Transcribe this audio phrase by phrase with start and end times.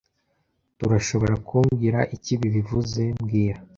[0.77, 3.59] Turashoborakumbwira icyo ibi bivuze mbwira